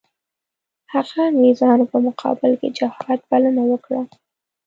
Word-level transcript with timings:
هغه 0.93 1.19
انګریزانو 1.29 1.85
په 1.91 1.97
مقابل 2.07 2.51
کې 2.59 2.67
د 2.71 2.75
جهاد 2.77 3.19
بلنه 3.31 3.61
ورکړه. 3.67 4.01